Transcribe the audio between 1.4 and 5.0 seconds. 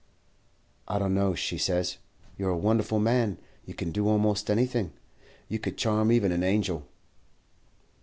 says. 'You are a wonderful man; you can do almost anything.